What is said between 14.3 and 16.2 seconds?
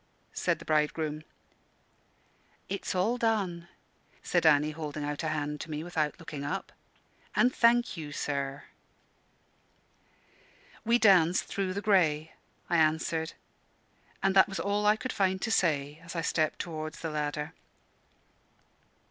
that was all I could find to say, as